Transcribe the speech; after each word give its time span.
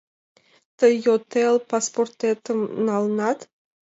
—Тый 0.77 0.93
йотэл 1.05 1.55
паспортетым 1.69 2.59
налынат? 2.87 3.39